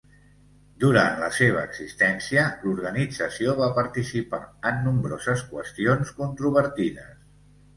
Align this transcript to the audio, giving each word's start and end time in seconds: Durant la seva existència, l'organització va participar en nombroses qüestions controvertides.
Durant 0.83 1.19
la 1.23 1.27
seva 1.39 1.65
existència, 1.69 2.45
l'organització 2.67 3.55
va 3.59 3.67
participar 3.77 4.41
en 4.71 4.83
nombroses 4.89 5.45
qüestions 5.53 6.17
controvertides. 6.23 7.17